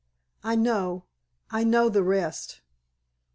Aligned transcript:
I 0.43 0.55
know—I 0.55 1.63
know 1.63 1.87
the 1.87 2.01
rest!" 2.01 2.61